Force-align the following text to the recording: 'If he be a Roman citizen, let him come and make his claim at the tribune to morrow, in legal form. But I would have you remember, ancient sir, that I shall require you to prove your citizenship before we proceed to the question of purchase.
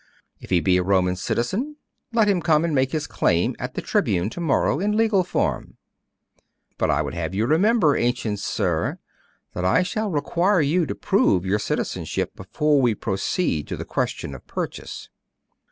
'If 0.39 0.49
he 0.49 0.61
be 0.61 0.77
a 0.77 0.83
Roman 0.83 1.15
citizen, 1.15 1.75
let 2.11 2.27
him 2.27 2.41
come 2.41 2.65
and 2.65 2.73
make 2.73 2.91
his 2.91 3.05
claim 3.05 3.55
at 3.59 3.75
the 3.75 3.83
tribune 3.83 4.31
to 4.31 4.39
morrow, 4.41 4.79
in 4.79 4.97
legal 4.97 5.23
form. 5.23 5.77
But 6.79 6.89
I 6.89 7.03
would 7.03 7.13
have 7.13 7.35
you 7.35 7.45
remember, 7.45 7.95
ancient 7.95 8.39
sir, 8.39 8.97
that 9.53 9.63
I 9.63 9.83
shall 9.83 10.09
require 10.09 10.59
you 10.61 10.87
to 10.87 10.95
prove 10.95 11.45
your 11.45 11.59
citizenship 11.59 12.35
before 12.35 12.81
we 12.81 12.95
proceed 12.95 13.67
to 13.67 13.77
the 13.77 13.85
question 13.85 14.33
of 14.33 14.47
purchase. 14.47 15.07